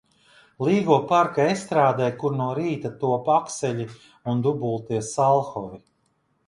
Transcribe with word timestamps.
Līgo 0.67 0.95
parka 1.11 1.45
estrādē, 1.49 2.07
kur 2.23 2.33
no 2.39 2.47
rīta 2.61 2.93
top 3.05 3.31
akseļi 3.37 3.87
un 4.35 4.43
dubultie 4.49 5.05
salhovi. 5.15 5.83